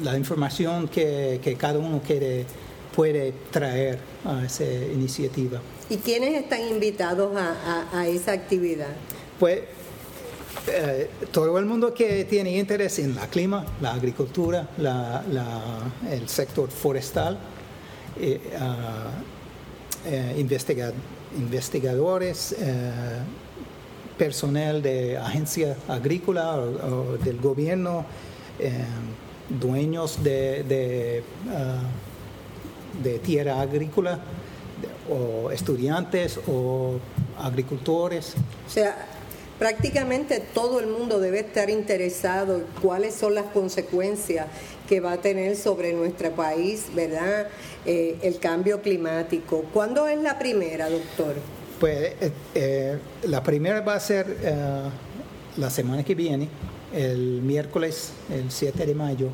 la 0.03 0.17
información 0.17 0.89
que, 0.89 1.57
cada 1.59 1.79
uno 1.79 2.01
quiere, 2.05 2.47
puede 2.97 3.33
traer 3.51 3.99
a 4.25 4.45
esa 4.45 4.65
iniciativa. 4.65 5.61
¿Y 5.91 5.99
quiénes 5.99 6.35
están 6.35 6.67
invitados 6.67 7.37
a, 7.37 7.89
a 7.93 8.07
esa 8.07 8.33
actividad? 8.33 8.95
Pues 9.39 9.61
eh, 10.69 11.11
todo 11.33 11.59
el 11.59 11.67
mundo 11.67 11.93
que 11.93 12.25
tiene 12.25 12.57
interés 12.57 13.01
en 13.01 13.17
la 13.17 13.27
clima, 13.27 13.65
la 13.81 13.95
agricultura, 13.95 14.69
el 16.09 16.29
sector 16.29 16.71
forestal, 16.71 17.37
eh, 18.21 18.41
ah, 18.61 19.11
eh, 20.07 20.47
investigadores, 21.37 22.55
personal 24.17 24.83
de 24.83 25.17
agencia 25.17 25.77
agrícola 25.89 26.57
o, 26.57 27.17
del 27.19 27.41
gobierno, 27.41 28.05
dueños 29.49 30.19
ah, 30.19 30.23
de 33.03 33.19
tierra 33.21 33.61
agrícola, 33.61 34.21
estudiantes 35.53 36.39
o 36.47 36.99
agricultores. 37.39 38.35
Sea, 38.69 39.12
prácticamente 39.63 40.43
todo 40.53 40.81
el 40.81 40.89
mundo 40.89 41.21
debe 41.21 41.39
estar 41.39 41.71
interesado 41.71 42.57
en 42.57 42.65
cuáles 42.83 43.15
son 43.15 43.37
las 43.37 43.45
consecuencias 43.45 44.49
que 44.89 44.99
va 44.99 45.13
a 45.13 45.19
tener 45.19 45.55
sobre 45.55 45.93
nuestro 45.93 46.33
país, 46.33 46.87
¿verdad? 46.97 47.47
Eh, 47.87 48.19
el 48.23 48.41
cambio 48.41 48.83
climático. 48.83 49.65
¿Cuándo 49.73 50.09
es 50.09 50.21
la 50.21 50.37
primera, 50.37 50.91
doctor? 50.91 51.37
Pues 51.79 51.97
eh, 51.97 52.33
eh, 52.57 52.99
la 53.23 53.41
primera 53.45 53.81
va 53.83 53.95
a 53.95 54.01
ser 54.01 54.37
la 55.57 55.71
semana 55.71 56.03
que 56.03 56.17
viene, 56.17 56.49
el 56.93 57.41
miércoles, 57.43 58.11
el 58.33 58.51
7 58.51 58.85
de 58.85 58.95
mayo. 58.97 59.29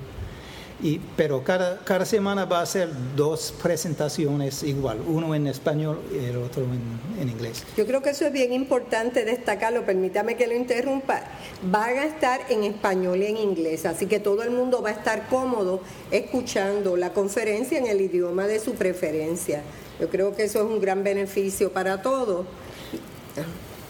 Y, 0.81 1.01
pero 1.17 1.43
cada, 1.43 1.79
cada 1.79 2.05
semana 2.05 2.45
va 2.45 2.61
a 2.61 2.67
ser 2.67 2.89
dos 3.17 3.53
presentaciones 3.61 4.63
igual, 4.63 5.01
uno 5.09 5.35
en 5.35 5.49
español 5.49 6.01
y 6.13 6.25
el 6.27 6.37
otro 6.37 6.63
en, 6.63 7.21
en, 7.21 7.29
inglés. 7.29 7.65
Yo 7.77 7.85
creo 7.85 8.01
que 8.01 8.11
eso 8.11 8.27
es 8.27 8.33
bien 8.33 8.53
importante 8.53 9.25
destacarlo, 9.25 9.85
permítame 9.85 10.37
que 10.37 10.47
lo 10.47 10.55
interrumpa. 10.55 11.23
Van 11.63 11.99
a 11.99 12.05
estar 12.05 12.43
en 12.49 12.63
español 12.63 13.21
y 13.23 13.27
en 13.27 13.37
inglés, 13.39 13.87
así 13.87 14.07
que 14.07 14.21
todo 14.21 14.45
el 14.45 14.51
mundo 14.51 14.81
va 14.81 14.91
a 14.91 14.93
estar 14.93 15.29
cómodo 15.29 15.81
escuchando 16.13 16.97
la 16.97 17.13
conferencia 17.13 17.77
en 17.77 17.87
el 17.87 18.01
idioma 18.01 18.47
de 18.47 18.61
su 18.61 18.75
preferencia. 18.75 19.63
Yo 19.99 20.09
creo 20.09 20.37
que 20.37 20.45
eso 20.45 20.61
es 20.61 20.65
un 20.65 20.81
gran 20.81 21.03
beneficio 21.03 21.73
para 21.73 22.03
todos. 22.03 22.47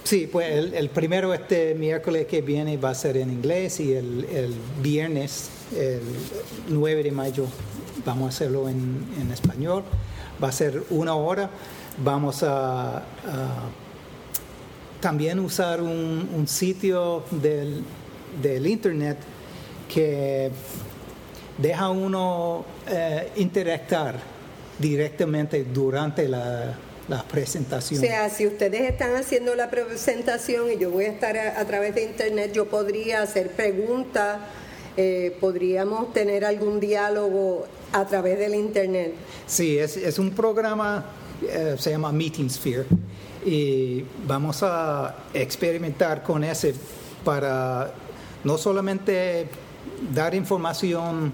Sí, 0.09 0.27
pues 0.27 0.73
el, 0.73 0.89
primero 0.89 1.35
este 1.35 1.75
miércoles 1.75 2.27
que 2.27 2.41
viene 2.41 2.79
va 2.79 2.89
a 2.89 2.95
ser 2.95 3.19
en 3.19 3.31
inglés 3.31 3.79
y 3.79 3.93
el, 3.93 4.55
viernes, 4.81 5.51
el 5.77 6.01
9 6.71 7.03
de 7.03 7.13
mayo, 7.13 7.45
vamos 8.07 8.25
a 8.25 8.29
hacerlo 8.31 8.71
en, 8.71 9.31
español. 9.31 9.85
Va 10.43 10.49
a 10.49 10.53
ser 10.53 10.83
una 10.89 11.15
hora. 11.15 11.51
Vamos 12.03 12.43
a, 12.43 13.03
también 14.99 15.41
usar 15.41 15.83
un, 15.83 16.47
sitio 16.49 17.25
del, 17.31 17.85
del, 18.41 18.67
internet 18.67 19.19
que 19.93 20.51
deja 21.59 21.91
uno 21.91 22.65
eh, 22.89 23.31
interactuar 23.37 24.15
directamente 24.79 25.65
durante 25.65 26.27
la, 26.27 26.79
la 27.09 27.23
presentación. 27.23 28.01
O 28.01 28.07
sea, 28.07 28.29
si 28.29 28.47
ustedes 28.47 28.83
están 28.83 29.15
haciendo 29.17 29.55
la 29.55 29.71
presentación 29.71 30.71
y 30.71 30.79
yo 30.79 30.91
voy 30.91 31.07
a 31.07 31.09
estar 31.09 31.37
a, 31.37 31.61
a 31.61 31.65
través 31.65 31.95
de 31.95 32.03
internet, 32.05 32.53
yo 32.53 32.67
podría 32.67 33.23
hacer 33.23 33.51
preguntas, 33.53 34.39
eh, 34.97 35.37
podríamos 35.41 36.13
tener 36.13 36.45
algún 36.45 36.81
diálogo 36.81 37.67
a 37.93 38.05
través 38.07 38.39
del 38.39 38.55
internet. 38.55 39.15
Sí, 39.47 39.79
es, 39.79 39.97
es 39.97 40.19
un 40.19 40.31
programa, 40.31 41.07
eh, 41.43 41.77
se 41.79 41.91
llama 41.91 42.13
Meeting 42.13 42.51
Sphere, 42.51 42.87
y 43.45 44.05
vamos 44.27 44.63
a 44.63 45.25
experimentar 45.33 46.23
con 46.23 46.45
ese 46.45 46.75
para 47.25 47.93
no 48.45 48.59
solamente 48.59 49.47
dar 50.13 50.35
información 50.35 51.33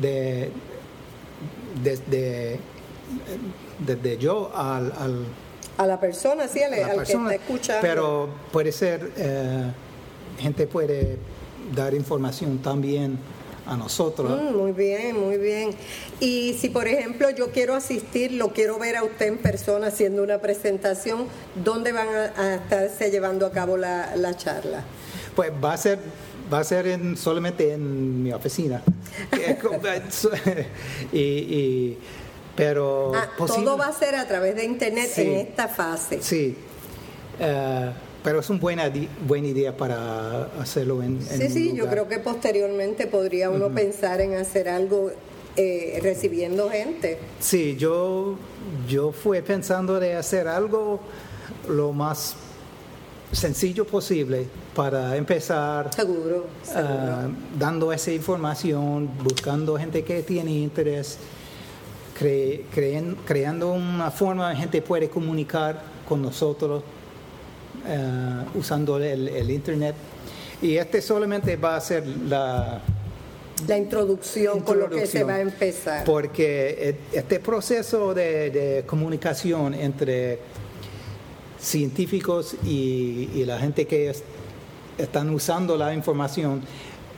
de 0.00 0.50
desde 1.82 2.58
desde 3.86 4.18
yo 4.18 4.50
al, 4.54 4.92
al 4.92 5.24
a 5.78 5.86
la 5.86 5.98
persona, 5.98 6.48
sí, 6.48 6.62
al, 6.62 6.74
al 6.74 6.96
persona, 6.96 7.30
que 7.30 7.36
está 7.36 7.44
escuchando. 7.46 7.82
Pero 7.82 8.28
puede 8.52 8.72
ser, 8.72 9.10
eh, 9.16 9.70
gente 10.38 10.66
puede 10.66 11.18
dar 11.74 11.94
información 11.94 12.58
también 12.58 13.18
a 13.66 13.76
nosotros. 13.76 14.40
Mm, 14.40 14.56
muy 14.56 14.72
bien, 14.72 15.18
muy 15.18 15.38
bien. 15.38 15.70
Y 16.20 16.54
si, 16.60 16.68
por 16.68 16.88
ejemplo, 16.88 17.30
yo 17.30 17.50
quiero 17.50 17.74
asistir, 17.74 18.32
lo 18.32 18.52
quiero 18.52 18.78
ver 18.78 18.96
a 18.96 19.04
usted 19.04 19.26
en 19.26 19.38
persona 19.38 19.88
haciendo 19.88 20.22
una 20.22 20.38
presentación, 20.38 21.26
¿dónde 21.64 21.92
van 21.92 22.08
a, 22.08 22.32
a 22.36 22.54
estarse 22.56 23.10
llevando 23.10 23.46
a 23.46 23.52
cabo 23.52 23.76
la, 23.76 24.14
la 24.16 24.36
charla? 24.36 24.84
Pues 25.34 25.50
va 25.62 25.72
a 25.72 25.76
ser 25.76 25.98
va 26.52 26.58
a 26.58 26.64
ser 26.64 26.86
en, 26.86 27.16
solamente 27.16 27.72
en 27.72 28.22
mi 28.22 28.32
oficina. 28.32 28.82
y, 31.12 31.18
y, 31.18 31.98
pero 32.56 33.12
ah, 33.14 33.28
todo 33.38 33.76
va 33.76 33.86
a 33.86 33.92
ser 33.92 34.14
a 34.14 34.26
través 34.26 34.56
de 34.56 34.64
internet 34.64 35.10
sí, 35.12 35.22
en 35.22 35.32
esta 35.34 35.68
fase. 35.68 36.22
Sí. 36.22 36.56
Uh, 37.40 37.90
pero 38.22 38.38
es 38.40 38.50
una 38.50 38.60
buena, 38.60 38.92
buena 39.26 39.48
idea 39.48 39.76
para 39.76 40.44
hacerlo 40.60 41.02
en, 41.02 41.16
en 41.30 41.38
Sí, 41.40 41.48
sí, 41.48 41.64
lugar. 41.70 41.76
yo 41.76 41.90
creo 41.90 42.08
que 42.08 42.18
posteriormente 42.18 43.06
podría 43.06 43.50
uno 43.50 43.66
uh 43.66 43.70
-huh. 43.70 43.74
pensar 43.74 44.20
en 44.20 44.34
hacer 44.34 44.68
algo 44.68 45.10
eh, 45.56 45.98
recibiendo 46.02 46.70
gente. 46.70 47.18
Sí, 47.40 47.76
yo, 47.76 48.36
yo 48.88 49.12
fui 49.12 49.40
pensando 49.42 49.98
de 49.98 50.14
hacer 50.14 50.46
algo 50.46 51.00
lo 51.68 51.92
más 51.92 52.36
sencillo 53.32 53.86
posible 53.86 54.46
para 54.74 55.16
empezar 55.16 55.90
seguro, 55.94 56.46
seguro. 56.62 56.94
Uh, 56.94 57.58
dando 57.58 57.92
esa 57.92 58.12
información, 58.12 59.10
buscando 59.22 59.76
gente 59.76 60.04
que 60.04 60.22
tiene 60.22 60.52
interés, 60.52 61.18
cre, 62.22 62.64
creen, 62.72 63.16
creando 63.26 63.72
una 63.72 64.10
forma 64.10 64.48
la 64.50 64.56
gente 64.56 64.80
puede 64.80 65.08
comunicar 65.08 65.82
con 66.08 66.22
nosotros 66.22 66.82
uh, 67.84 68.58
usando 68.58 68.98
el, 68.98 69.28
el, 69.28 69.50
internet. 69.50 69.94
Y 70.60 70.76
este 70.76 71.02
solamente 71.02 71.56
va 71.56 71.76
a 71.76 71.80
ser 71.80 72.06
la, 72.06 72.80
la 73.66 73.76
introducción, 73.76 74.58
introducción, 74.58 74.62
con 74.62 74.78
lo 74.78 74.88
que 74.88 75.06
se 75.06 75.24
va 75.24 75.34
a 75.34 75.40
empezar. 75.40 76.04
Porque 76.04 76.96
este 77.12 77.40
proceso 77.40 78.14
de, 78.14 78.50
de 78.50 78.84
comunicación 78.86 79.74
entre 79.74 80.38
científicos 81.58 82.54
y, 82.64 83.30
y, 83.34 83.44
la 83.44 83.58
gente 83.58 83.86
que 83.86 84.10
es, 84.10 84.22
están 84.98 85.30
usando 85.30 85.76
la 85.76 85.94
información 85.94 86.62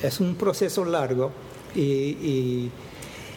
es 0.03 0.21
un 0.21 0.35
proceso 0.35 0.85
largo 0.85 1.31
y, 1.75 1.81
y 1.81 2.71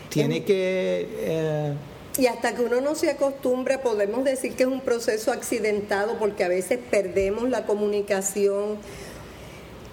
tiene 0.10 0.44
que... 0.44 1.08
Eh, 1.20 1.74
y 2.18 2.26
hasta 2.26 2.56
que 2.56 2.64
uno 2.64 2.82
no 2.82 2.96
se 2.96 3.12
acostumbre, 3.12 3.78
podemos 3.78 4.24
decir 4.24 4.54
que 4.54 4.64
es 4.64 4.70
un 4.70 4.82
proceso 4.82 5.32
accidentado 5.32 6.18
porque 6.18 6.44
a 6.44 6.48
veces 6.48 6.80
perdemos 6.90 7.50
la 7.50 7.66
comunicación. 7.66 8.78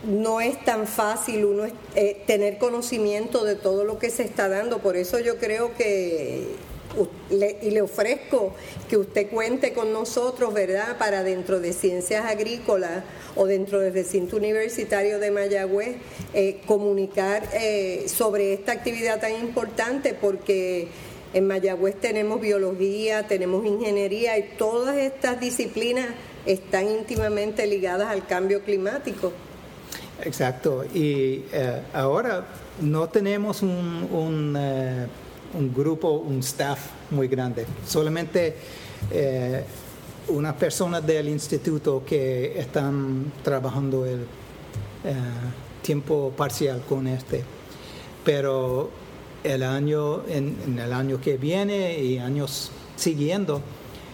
No 0.05 0.41
es 0.41 0.63
tan 0.65 0.87
fácil 0.87 1.45
uno 1.45 1.65
eh, 1.95 2.23
tener 2.27 2.57
conocimiento 2.59 3.45
de 3.45 3.57
todo 3.57 3.85
lo 3.85 3.99
que 3.99 4.09
se 4.09 4.23
está 4.23 4.49
dando. 4.49 4.79
Por 4.79 4.97
eso 4.97 5.19
yo 5.19 5.37
creo 5.37 5.75
que 5.77 6.47
y 7.31 7.71
le 7.71 7.83
ofrezco 7.83 8.53
que 8.89 8.97
usted 8.97 9.29
cuente 9.31 9.73
con 9.73 9.93
nosotros, 9.93 10.55
¿verdad?, 10.55 10.99
para 10.99 11.23
dentro 11.23 11.61
de 11.61 11.73
ciencias 11.73 12.25
agrícolas 12.25 13.05
o 13.37 13.47
dentro 13.47 13.81
del 13.81 13.93
recinto 13.93 14.37
universitario 14.37 15.19
de 15.19 15.31
Mayagüez, 15.31 15.97
eh, 16.33 16.61
comunicar 16.67 17.49
eh, 17.53 18.05
sobre 18.07 18.53
esta 18.53 18.73
actividad 18.73 19.21
tan 19.21 19.33
importante 19.33 20.15
porque 20.15 20.89
en 21.33 21.47
Mayagüez 21.47 21.97
tenemos 22.01 22.41
biología, 22.41 23.27
tenemos 23.27 23.67
ingeniería 23.67 24.39
y 24.39 24.55
todas 24.57 24.97
estas 24.97 25.41
disciplinas 25.41 26.07
están 26.47 26.89
íntimamente 26.89 27.67
ligadas 27.67 28.09
al 28.09 28.27
cambio 28.27 28.63
climático. 28.63 29.33
Exacto, 30.23 30.85
y 30.95 31.45
eh, 31.53 31.83
ahora 31.93 32.47
no 32.81 33.09
tenemos 33.09 33.63
un, 33.63 34.09
un 34.13 34.57
un 35.55 35.73
grupo, 35.73 36.11
un 36.11 36.41
staff 36.41 36.79
muy 37.11 37.29
grande. 37.29 37.67
Solamente 37.87 38.57
eh, 39.11 39.65
unas 40.29 40.55
personas 40.55 41.07
del 41.07 41.29
instituto 41.29 42.03
que 42.05 42.59
están 42.59 43.33
trabajando 43.43 44.05
el 44.07 44.21
eh, 45.05 45.15
tiempo 45.83 46.33
parcial 46.37 46.83
con 46.89 47.07
este. 47.07 47.43
Pero 48.25 48.91
el 49.43 49.63
año, 49.63 50.27
en, 50.27 50.57
en, 50.67 50.79
el 50.79 50.93
año 50.93 51.21
que 51.21 51.37
viene 51.37 51.99
y 51.99 52.19
años 52.19 52.71
siguiendo, 52.97 53.61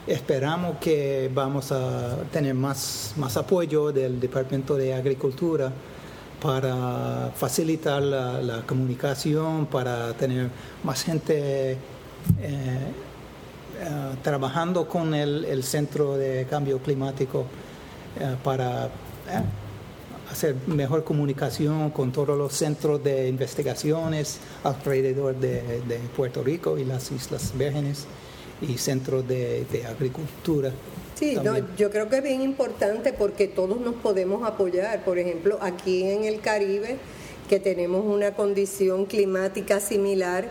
esperamos 0.07 0.79
que 0.79 1.31
vamos 1.33 1.71
a 1.71 2.25
tener 2.33 2.55
más, 2.55 3.15
más 3.17 3.37
apoyo 3.37 3.93
del 3.93 4.19
Departamento 4.19 4.77
de 4.77 4.93
Agricultura 4.95 5.73
para 6.41 7.31
facilitar 7.37 8.03
la, 8.03 8.63
comunicación, 8.67 9.67
para 9.67 10.13
tener 10.15 10.49
más 10.83 11.03
gente 11.03 11.73
eh, 11.73 11.77
uh, 13.83 14.17
trabajando 14.23 14.89
con 14.89 15.15
el, 15.15 15.63
Centro 15.63 16.17
de 16.17 16.47
Cambio 16.49 16.79
Climático 16.79 17.41
uh, 17.41 18.37
para 18.43 18.89
hacer 20.31 20.57
mejor 20.67 21.05
comunicación 21.05 21.91
con 21.91 22.13
todos 22.13 22.39
los 22.39 22.53
centros 22.53 23.03
de 23.03 23.29
investigaciones 23.29 24.39
alrededor 24.65 25.37
de, 25.37 25.83
de 25.83 25.99
Puerto 26.17 26.43
Rico 26.43 26.79
y 26.79 26.85
las 26.85 27.11
Islas 27.11 27.53
Vírgenes 27.57 28.07
y 28.61 28.79
centros 28.79 29.27
de, 29.27 29.65
de 29.71 29.87
agricultura. 29.87 30.73
Sí, 31.15 31.37
no, 31.43 31.55
yo 31.77 31.91
creo 31.91 32.09
que 32.09 32.17
es 32.17 32.23
bien 32.23 32.41
importante 32.41 33.13
porque 33.13 33.47
todos 33.47 33.79
nos 33.81 33.95
podemos 33.97 34.43
apoyar. 34.47 35.05
Por 35.05 35.19
ejemplo, 35.19 35.59
aquí 35.61 36.05
en 36.05 36.25
el 36.25 36.41
Caribe, 36.41 36.97
que 37.49 37.61
tenemos 37.61 38.05
una 38.07 38.35
condición 38.35 39.05
climática 39.05 39.81
similar, 39.81 40.49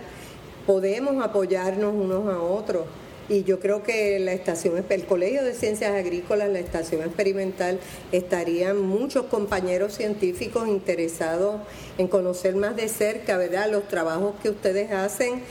podemos 0.68 1.24
apoyarnos 1.24 1.96
unos 1.96 2.28
a 2.32 2.40
otros. 2.40 2.86
Y 3.30 3.44
yo 3.44 3.60
creo 3.60 3.84
que 3.84 4.20
la 4.20 4.34
estación, 4.34 4.84
el 4.90 5.06
Colegio 5.06 5.44
de 5.44 5.54
Ciencias 5.54 5.92
Agrícolas, 5.92 6.50
la 6.50 6.60
estación 6.60 7.02
experimental, 7.02 7.80
estarían 8.12 8.82
muchos 8.82 9.26
compañeros 9.26 9.94
científicos 9.94 10.68
interesados 10.68 11.62
en 12.00 12.08
conocer 12.08 12.56
más 12.56 12.76
de 12.76 12.90
cerca, 12.90 13.38
¿verdad?, 13.38 13.72
los 13.72 13.88
trabajos 13.88 14.34
que 14.42 14.50
ustedes 14.50 14.92
hacen 14.92 15.42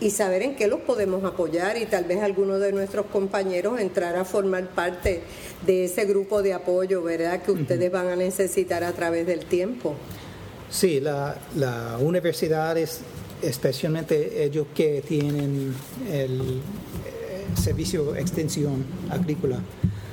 y 0.00 0.10
saber 0.10 0.42
en 0.42 0.56
qué 0.56 0.66
los 0.66 0.80
podemos 0.80 1.24
apoyar 1.24 1.76
y 1.76 1.86
tal 1.86 2.04
vez 2.04 2.22
alguno 2.22 2.58
de 2.58 2.72
nuestros 2.72 3.06
compañeros 3.06 3.78
entrar 3.78 4.16
a 4.16 4.24
formar 4.24 4.68
parte 4.70 5.22
de 5.66 5.84
ese 5.84 6.06
grupo 6.06 6.42
de 6.42 6.54
apoyo, 6.54 7.02
¿verdad?, 7.02 7.42
que 7.42 7.52
ustedes 7.52 7.92
van 7.92 8.08
a 8.08 8.16
necesitar 8.16 8.82
a 8.82 8.92
través 8.92 9.26
del 9.26 9.44
tiempo. 9.44 9.94
Sí, 10.70 11.00
la, 11.00 11.36
la 11.56 11.98
universidad 12.00 12.78
es 12.78 13.00
especialmente 13.42 14.44
ellos 14.44 14.66
que 14.74 15.02
tienen 15.06 15.74
el, 16.10 16.40
eh, 16.40 17.60
servicio 17.60 18.12
de 18.12 18.20
extensión 18.20 18.84
agrícola, 19.10 19.58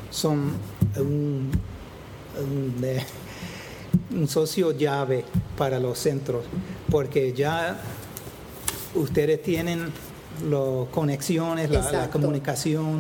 son 0.10 0.54
un, 0.98 1.52
un, 4.12 4.28
socio 4.28 4.72
llave 4.72 5.24
para 5.58 5.80
los 5.80 6.00
centros, 6.00 6.46
porque 6.90 7.34
ya 7.34 7.80
ustedes 8.98 9.42
tienen 9.42 9.92
las 10.50 10.88
conexiones, 10.92 11.70
la, 11.70 12.10
comunicación 12.10 13.00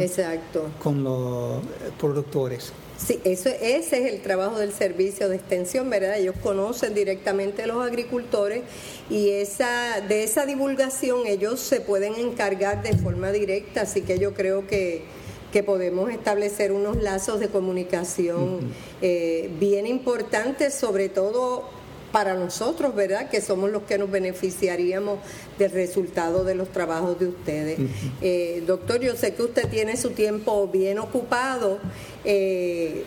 con 0.79 1.03
los 1.03 1.61
productores. 1.99 2.71
Sí, 2.97 3.19
eso, 3.23 3.49
ese 3.49 3.99
es 4.07 4.13
el 4.13 4.21
trabajo 4.21 4.57
del 4.57 4.73
servicio 4.73 5.29
de 5.29 5.35
extensión, 5.35 5.87
¿verdad? 5.87 6.17
Ellos 6.17 6.35
conocen 6.41 6.95
directamente 6.95 7.61
a 7.61 7.67
los 7.67 7.85
agricultores 7.85 8.63
y 9.07 9.29
esa, 9.29 10.01
de 10.01 10.23
esa 10.23 10.47
divulgación 10.47 11.27
ellos 11.27 11.59
se 11.59 11.79
pueden 11.79 12.15
encargar 12.15 12.81
de 12.81 12.97
forma 12.97 13.31
directa, 13.31 13.81
así 13.81 14.01
que 14.01 14.17
yo 14.17 14.33
creo 14.33 14.65
que, 14.65 15.03
que 15.51 15.61
podemos 15.61 16.09
establecer 16.09 16.71
unos 16.71 16.97
lazos 16.97 17.39
de 17.39 17.49
comunicación 17.49 18.71
eh, 19.03 19.51
bien 19.59 19.85
importantes, 19.85 20.73
sobre 20.73 21.07
todo 21.07 21.76
para 22.17 22.33
nosotros, 22.33 22.95
¿verdad? 22.95 23.29
Que 23.29 23.41
somos 23.41 23.69
los 23.69 23.83
que 23.83 23.99
nos 23.99 24.09
beneficiaríamos 24.09 25.19
del 25.59 25.69
resultado 25.69 26.43
de 26.43 26.55
los 26.55 26.69
trabajos 26.69 27.19
de 27.19 27.27
ustedes. 27.27 27.77
Eh, 28.23 28.63
doctor, 28.65 28.99
yo 29.01 29.15
sé 29.15 29.35
que 29.35 29.43
usted 29.43 29.69
tiene 29.69 29.95
su 29.97 30.09
tiempo 30.09 30.67
bien 30.67 30.97
ocupado. 30.97 31.77
Eh, 32.25 33.03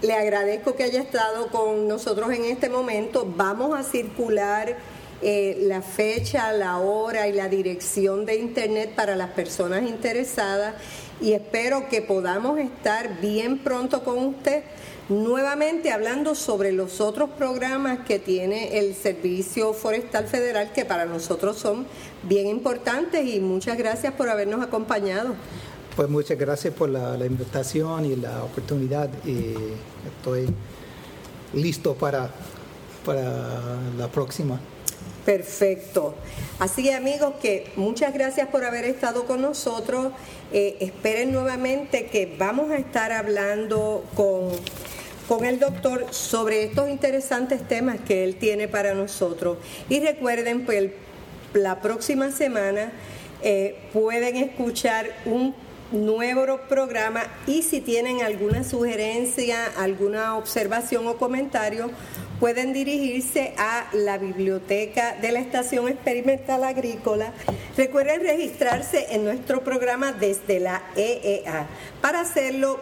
le 0.00 0.14
agradezco 0.14 0.74
que 0.74 0.84
haya 0.84 1.02
estado 1.02 1.48
con 1.48 1.86
nosotros 1.86 2.32
en 2.32 2.46
este 2.46 2.70
momento. 2.70 3.30
Vamos 3.36 3.78
a 3.78 3.82
circular 3.82 4.74
eh, 5.20 5.58
la 5.60 5.82
fecha, 5.82 6.50
la 6.54 6.78
hora 6.78 7.28
y 7.28 7.32
la 7.34 7.50
dirección 7.50 8.24
de 8.24 8.36
internet 8.36 8.94
para 8.96 9.16
las 9.16 9.32
personas 9.32 9.82
interesadas 9.82 10.76
y 11.20 11.34
espero 11.34 11.90
que 11.90 12.00
podamos 12.00 12.58
estar 12.58 13.20
bien 13.20 13.58
pronto 13.58 14.02
con 14.02 14.18
usted 14.18 14.64
nuevamente 15.08 15.92
hablando 15.92 16.34
sobre 16.34 16.72
los 16.72 17.00
otros 17.00 17.30
programas 17.30 18.00
que 18.06 18.18
tiene 18.18 18.78
el 18.78 18.94
Servicio 18.94 19.72
Forestal 19.72 20.26
Federal 20.26 20.72
que 20.72 20.84
para 20.84 21.04
nosotros 21.04 21.58
son 21.58 21.86
bien 22.22 22.46
importantes 22.46 23.26
y 23.26 23.40
muchas 23.40 23.76
gracias 23.76 24.12
por 24.14 24.28
habernos 24.28 24.62
acompañado. 24.62 25.34
Pues 25.94 26.08
muchas 26.08 26.38
gracias 26.38 26.74
por 26.74 26.88
la, 26.88 27.16
invitación 27.24 28.04
y 28.04 28.16
la 28.16 28.42
oportunidad 28.42 29.08
y 29.24 29.54
estoy 30.06 30.46
listo 31.52 31.94
para, 31.94 32.30
para 33.04 33.78
la 33.96 34.08
próxima. 34.08 34.58
Perfecto. 35.24 36.14
Así 36.58 36.90
amigos, 36.90 37.34
que 37.40 37.66
muchas 37.76 38.12
gracias 38.12 38.48
por 38.48 38.64
haber 38.64 38.84
estado 38.84 39.24
con 39.24 39.42
nosotros. 39.42 40.12
Eh, 40.52 40.76
esperen 40.80 41.32
nuevamente 41.32 42.06
que 42.06 42.34
vamos 42.38 42.70
a 42.70 42.76
estar 42.76 43.12
hablando 43.12 44.04
con 44.14 44.50
con 45.28 45.44
el 45.44 45.58
doctor 45.58 46.06
sobre 46.10 46.64
estos 46.64 46.88
interesantes 46.88 47.66
temas 47.66 47.98
que 48.00 48.24
él 48.24 48.36
tiene 48.36 48.68
para 48.68 48.94
nosotros. 48.94 49.58
Y 49.88 50.00
recuerden, 50.00 50.66
pues 50.66 50.90
la 51.54 51.80
próxima 51.80 52.30
semana 52.30 52.92
eh, 53.42 53.76
pueden 53.92 54.36
escuchar 54.36 55.10
un 55.24 55.54
nuevo 55.92 56.60
programa 56.68 57.22
y 57.46 57.62
si 57.62 57.80
tienen 57.80 58.22
alguna 58.22 58.64
sugerencia, 58.64 59.66
alguna 59.78 60.36
observación 60.36 61.06
o 61.06 61.16
comentario, 61.16 61.90
pueden 62.40 62.72
dirigirse 62.72 63.54
a 63.56 63.86
la 63.92 64.18
biblioteca 64.18 65.16
de 65.20 65.32
la 65.32 65.40
Estación 65.40 65.88
Experimental 65.88 66.62
Agrícola. 66.64 67.32
Recuerden 67.76 68.22
registrarse 68.22 69.06
en 69.10 69.24
nuestro 69.24 69.64
programa 69.64 70.12
desde 70.12 70.60
la 70.60 70.82
EEA. 70.96 71.66
Para 72.00 72.20
hacerlo, 72.20 72.78